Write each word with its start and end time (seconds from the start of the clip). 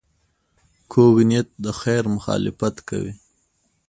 کوږ 0.91 1.15
نیت 1.29 1.47
د 1.63 1.67
خیر 1.79 2.03
مخالفت 2.15 2.75
کوي 2.89 3.13